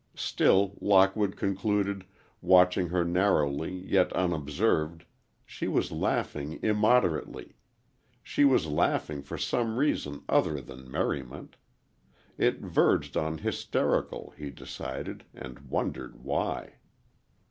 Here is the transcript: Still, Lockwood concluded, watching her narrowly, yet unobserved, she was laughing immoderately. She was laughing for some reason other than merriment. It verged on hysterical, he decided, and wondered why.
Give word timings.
Still, 0.17 0.79
Lockwood 0.81 1.37
concluded, 1.37 2.07
watching 2.41 2.87
her 2.87 3.05
narrowly, 3.05 3.85
yet 3.87 4.11
unobserved, 4.13 5.05
she 5.45 5.67
was 5.67 5.91
laughing 5.91 6.59
immoderately. 6.63 7.53
She 8.23 8.43
was 8.43 8.65
laughing 8.65 9.21
for 9.21 9.37
some 9.37 9.77
reason 9.77 10.23
other 10.27 10.59
than 10.59 10.89
merriment. 10.89 11.55
It 12.35 12.61
verged 12.61 13.15
on 13.15 13.37
hysterical, 13.37 14.33
he 14.35 14.49
decided, 14.49 15.23
and 15.35 15.59
wondered 15.69 16.23
why. 16.23 16.77